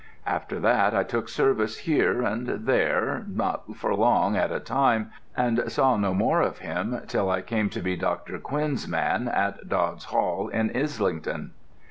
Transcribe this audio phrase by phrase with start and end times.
[0.25, 5.71] "After that I took service here and there, not for long at a time, and
[5.71, 8.39] saw no more of him till I came to be Dr.
[8.39, 11.51] Quinn's man at Dodds Hall in Islington."